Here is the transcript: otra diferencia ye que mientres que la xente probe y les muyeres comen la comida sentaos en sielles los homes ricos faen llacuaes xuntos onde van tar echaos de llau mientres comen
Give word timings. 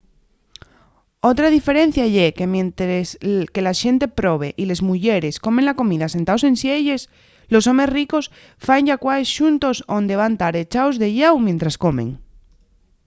otra 1.31 1.47
diferencia 1.57 2.05
ye 2.15 2.27
que 2.37 2.51
mientres 2.55 3.07
que 3.53 3.61
la 3.67 3.73
xente 3.81 4.05
probe 4.19 4.49
y 4.61 4.63
les 4.69 4.81
muyeres 4.89 5.35
comen 5.45 5.67
la 5.69 5.77
comida 5.81 6.05
sentaos 6.15 6.43
en 6.49 6.55
sielles 6.63 7.01
los 7.53 7.63
homes 7.69 7.91
ricos 7.97 8.25
faen 8.65 8.85
llacuaes 8.87 9.29
xuntos 9.37 9.77
onde 9.97 10.19
van 10.21 10.35
tar 10.41 10.53
echaos 10.65 10.95
de 11.01 11.09
llau 11.17 11.33
mientres 11.47 11.75
comen 11.83 12.09